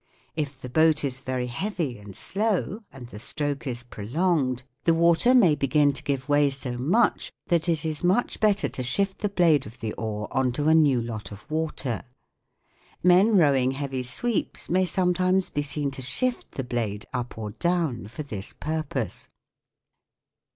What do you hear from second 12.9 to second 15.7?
Men rowing heavy sweeps may sometimes be